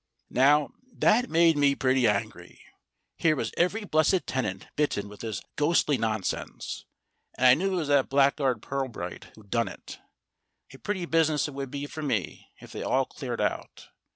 [0.31, 2.59] Now, that made me pretty angry.
[3.17, 6.85] Here was every blessed tenant bitten with this ghostly nonsense,
[7.37, 9.99] and I knew it was that blackguard Pirbright who'd done it.
[10.73, 13.89] A pretty business it would be for me if they all cleared out.